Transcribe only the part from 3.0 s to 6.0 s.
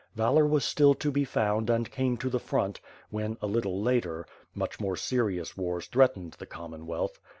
when a little later, much more serious wars